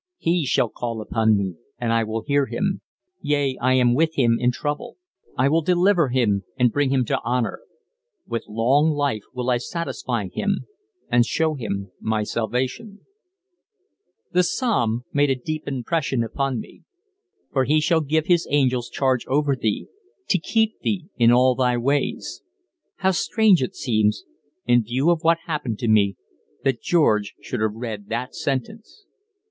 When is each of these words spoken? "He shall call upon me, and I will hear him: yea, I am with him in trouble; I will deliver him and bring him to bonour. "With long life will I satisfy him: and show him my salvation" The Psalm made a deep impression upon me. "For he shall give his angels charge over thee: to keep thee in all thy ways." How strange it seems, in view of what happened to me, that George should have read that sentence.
"He 0.17 0.47
shall 0.47 0.67
call 0.69 0.99
upon 0.99 1.37
me, 1.37 1.57
and 1.77 1.93
I 1.93 2.03
will 2.05 2.23
hear 2.23 2.47
him: 2.47 2.81
yea, 3.21 3.55
I 3.61 3.73
am 3.73 3.93
with 3.93 4.15
him 4.15 4.35
in 4.39 4.49
trouble; 4.51 4.97
I 5.37 5.47
will 5.47 5.61
deliver 5.61 6.09
him 6.09 6.41
and 6.57 6.71
bring 6.71 6.89
him 6.89 7.05
to 7.05 7.21
bonour. 7.23 7.59
"With 8.25 8.45
long 8.47 8.89
life 8.93 9.21
will 9.31 9.51
I 9.51 9.57
satisfy 9.59 10.29
him: 10.29 10.65
and 11.11 11.23
show 11.23 11.53
him 11.53 11.91
my 11.99 12.23
salvation" 12.23 13.01
The 14.31 14.41
Psalm 14.41 15.03
made 15.13 15.29
a 15.29 15.35
deep 15.35 15.67
impression 15.67 16.23
upon 16.23 16.59
me. 16.59 16.81
"For 17.53 17.65
he 17.65 17.79
shall 17.79 18.01
give 18.01 18.25
his 18.25 18.47
angels 18.49 18.89
charge 18.89 19.27
over 19.27 19.55
thee: 19.55 19.85
to 20.29 20.39
keep 20.39 20.79
thee 20.79 21.09
in 21.19 21.31
all 21.31 21.53
thy 21.53 21.77
ways." 21.77 22.41
How 22.95 23.11
strange 23.11 23.61
it 23.61 23.75
seems, 23.75 24.23
in 24.65 24.81
view 24.81 25.11
of 25.11 25.21
what 25.21 25.37
happened 25.45 25.77
to 25.77 25.87
me, 25.87 26.15
that 26.63 26.81
George 26.81 27.35
should 27.39 27.61
have 27.61 27.75
read 27.75 28.09
that 28.09 28.33
sentence. 28.33 29.05